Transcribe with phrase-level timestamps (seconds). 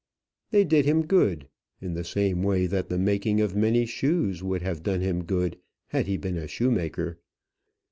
[0.49, 1.47] They did him good,
[1.79, 5.59] in the same way that the making of many shoes would have done him good
[5.89, 7.19] had he been a shoemaker.